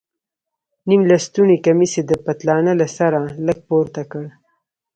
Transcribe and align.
نيم 0.87 1.01
لستوڼى 1.09 1.57
کميس 1.65 1.93
يې 1.97 2.03
د 2.07 2.11
پتلانه 2.25 2.71
له 2.81 2.87
سره 2.97 3.19
لږ 3.45 3.59
پورته 3.69 4.01
کړ. 4.11 4.23